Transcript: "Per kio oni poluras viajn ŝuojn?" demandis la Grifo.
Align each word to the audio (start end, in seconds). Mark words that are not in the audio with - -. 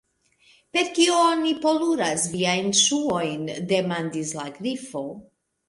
"Per 0.77 0.87
kio 0.95 1.17
oni 1.25 1.51
poluras 1.65 2.25
viajn 2.37 2.71
ŝuojn?" 2.81 3.47
demandis 3.75 4.35
la 4.43 4.51
Grifo. 4.59 5.07